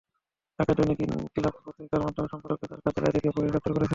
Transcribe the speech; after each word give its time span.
ঢাকায় 0.59 0.77
দৈনিক 0.77 0.99
ইনকিলাব 1.05 1.53
পত্রিকার 1.65 1.99
বার্তা 2.03 2.21
সম্পাদককে 2.33 2.65
তাঁর 2.69 2.81
কার্যালয় 2.85 3.13
থেকে 3.15 3.27
পুলিশ 3.35 3.49
গ্রেপ্তার 3.51 3.73
করেছে। 3.75 3.89